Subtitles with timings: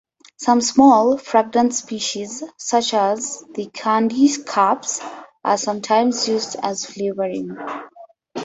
[0.37, 4.99] Some small, fragrant species, such as the "candy caps",
[5.43, 7.55] are sometimes used as flavoring.